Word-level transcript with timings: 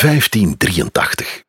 1583. 0.00 1.42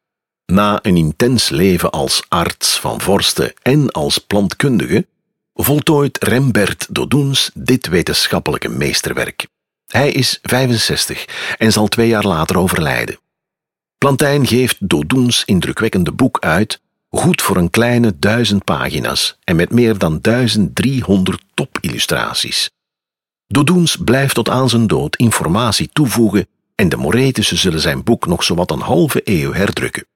Na 0.46 0.80
een 0.82 0.98
intens 0.98 1.50
leven 1.50 1.90
als 1.92 2.24
arts 2.28 2.80
van 2.80 3.02
vorsten 3.02 3.54
en 3.62 3.92
als 3.92 4.18
plantkundige 4.18 5.08
voltooit 5.54 6.24
Rembert 6.24 6.88
Dodoens 6.90 7.52
dit 7.54 7.88
wetenschappelijke 7.88 8.70
meesterwerk. 8.70 9.48
Hij 9.88 10.12
is 10.12 10.40
65 10.42 11.26
en 11.58 11.72
zal 11.72 11.88
twee 11.88 12.08
jaar 12.08 12.26
later 12.26 12.58
overlijden. 12.58 13.20
Plantijn 13.98 14.48
geeft 14.48 14.90
Dodoens 14.90 15.44
indrukwekkende 15.46 16.12
boek 16.12 16.40
uit, 16.40 16.82
goed 17.10 17.42
voor 17.42 17.58
een 17.58 17.70
kleine 17.70 18.20
duizend 18.20 18.64
pagina's 18.64 19.38
en 19.44 19.56
met 19.56 19.72
meer 19.72 19.98
dan 19.98 20.20
1300 20.22 21.44
topillustraties. 21.54 22.70
Dodoens 23.48 23.96
blijft 23.96 24.36
tot 24.36 24.50
aan 24.50 24.70
zijn 24.70 24.88
dood 24.88 25.16
informatie 25.16 25.90
toevoegen 25.94 26.48
en 26.80 26.90
de 26.90 26.98
Moretissen 26.98 27.58
zullen 27.58 27.80
zijn 27.80 28.04
boek 28.04 28.26
nog 28.26 28.44
zowat 28.44 28.72
een 28.72 28.82
halve 28.82 29.22
eeuw 29.24 29.54
herdrukken. 29.54 30.08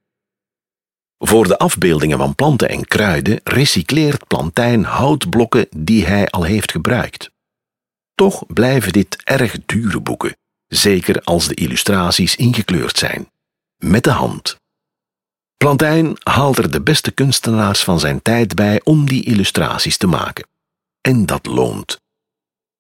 Voor 1.18 1.48
de 1.48 1.58
afbeeldingen 1.58 2.18
van 2.18 2.36
planten 2.36 2.70
en 2.70 2.86
kruiden 2.86 3.40
recycleert 3.44 4.28
Plantijn 4.28 4.84
houtblokken 4.84 5.68
die 5.78 6.06
hij 6.06 6.28
al 6.28 6.44
heeft 6.44 6.72
gebruikt. 6.72 7.32
Toch 8.16 8.46
blijven 8.48 8.92
dit 8.92 9.24
erg 9.24 9.58
dure 9.66 10.00
boeken, 10.00 10.38
zeker 10.68 11.22
als 11.22 11.48
de 11.48 11.54
illustraties 11.54 12.36
ingekleurd 12.36 12.98
zijn. 12.98 13.30
Met 13.78 14.04
de 14.04 14.12
hand. 14.12 14.58
Plantijn 15.58 16.16
haalt 16.24 16.58
er 16.58 16.72
de 16.72 16.82
beste 16.82 17.12
kunstenaars 17.12 17.84
van 17.84 18.00
zijn 18.00 18.22
tijd 18.22 18.56
bij 18.56 18.82
om 18.84 19.06
die 19.06 19.24
illustraties 19.24 19.98
te 19.98 20.08
maken. 20.08 20.48
En 21.02 21.26
dat 21.26 21.46
loont. 21.46 22.03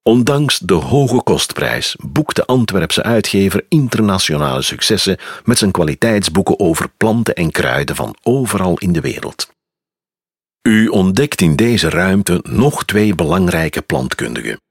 Ondanks 0.03 0.59
de 0.59 0.73
hoge 0.73 1.23
kostprijs 1.23 1.95
boekt 1.99 2.35
de 2.35 2.45
Antwerpse 2.45 3.03
uitgever 3.03 3.65
internationale 3.69 4.61
successen 4.61 5.17
met 5.43 5.57
zijn 5.57 5.71
kwaliteitsboeken 5.71 6.59
over 6.59 6.89
planten 6.89 7.35
en 7.35 7.51
kruiden 7.51 7.95
van 7.95 8.15
overal 8.23 8.77
in 8.77 8.91
de 8.91 9.01
wereld. 9.01 9.51
U 10.61 10.87
ontdekt 10.87 11.41
in 11.41 11.55
deze 11.55 11.89
ruimte 11.89 12.39
nog 12.49 12.85
twee 12.85 13.15
belangrijke 13.15 13.81
plantkundigen: 13.81 14.61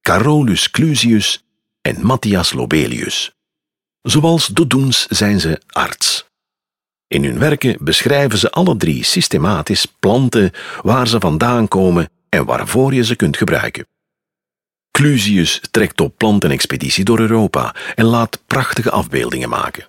Carolus 0.00 0.70
Clusius 0.70 1.44
en 1.80 2.06
Matthias 2.06 2.52
Lobelius. 2.52 3.32
Zoals 4.02 4.46
Dodoens 4.46 5.06
zijn 5.06 5.40
ze 5.40 5.60
arts. 5.66 6.28
In 7.06 7.24
hun 7.24 7.38
werken 7.38 7.76
beschrijven 7.80 8.38
ze 8.38 8.50
alle 8.50 8.76
drie 8.76 9.04
systematisch 9.04 9.86
planten 9.86 10.52
waar 10.82 11.08
ze 11.08 11.20
vandaan 11.20 11.68
komen 11.68 12.10
en 12.28 12.44
waarvoor 12.44 12.94
je 12.94 13.04
ze 13.04 13.16
kunt 13.16 13.36
gebruiken. 13.36 13.89
Clusius 15.00 15.60
trekt 15.70 16.00
op 16.00 16.14
plantenexpeditie 16.16 17.04
door 17.04 17.18
Europa 17.18 17.74
en 17.94 18.04
laat 18.04 18.42
prachtige 18.46 18.90
afbeeldingen 18.90 19.48
maken. 19.48 19.86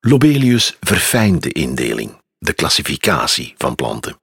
Lobelius 0.00 0.76
verfijnt 0.80 1.42
de 1.42 1.52
indeling, 1.52 2.20
de 2.38 2.52
klassificatie 2.52 3.54
van 3.56 3.74
planten. 3.74 4.16